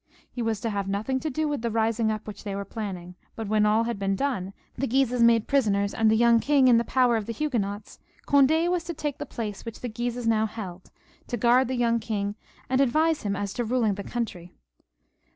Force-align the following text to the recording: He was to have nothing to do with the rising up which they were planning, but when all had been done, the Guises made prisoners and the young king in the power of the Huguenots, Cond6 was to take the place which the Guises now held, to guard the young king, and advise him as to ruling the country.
He 0.31 0.41
was 0.41 0.59
to 0.61 0.71
have 0.71 0.87
nothing 0.87 1.19
to 1.19 1.29
do 1.29 1.47
with 1.47 1.61
the 1.61 1.69
rising 1.69 2.11
up 2.11 2.25
which 2.25 2.43
they 2.43 2.55
were 2.55 2.65
planning, 2.65 3.13
but 3.35 3.47
when 3.47 3.67
all 3.67 3.83
had 3.83 3.99
been 3.99 4.15
done, 4.15 4.51
the 4.75 4.87
Guises 4.87 5.21
made 5.21 5.47
prisoners 5.47 5.93
and 5.93 6.09
the 6.09 6.15
young 6.17 6.39
king 6.39 6.67
in 6.67 6.79
the 6.79 6.83
power 6.83 7.17
of 7.17 7.27
the 7.27 7.31
Huguenots, 7.31 7.99
Cond6 8.27 8.67
was 8.71 8.83
to 8.85 8.95
take 8.95 9.19
the 9.19 9.27
place 9.27 9.63
which 9.63 9.81
the 9.81 9.89
Guises 9.89 10.25
now 10.25 10.47
held, 10.47 10.89
to 11.27 11.37
guard 11.37 11.67
the 11.67 11.75
young 11.75 11.99
king, 11.99 12.33
and 12.67 12.81
advise 12.81 13.21
him 13.21 13.35
as 13.35 13.53
to 13.53 13.63
ruling 13.63 13.93
the 13.93 14.03
country. 14.03 14.55